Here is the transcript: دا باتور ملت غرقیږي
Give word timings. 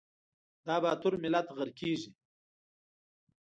دا 0.65 0.75
باتور 0.83 1.13
ملت 1.23 1.47
غرقیږي 1.57 2.11